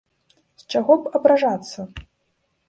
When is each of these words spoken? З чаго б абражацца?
З 0.61 0.73
чаго 0.75 0.95
б 1.03 1.11
абражацца? 1.19 1.79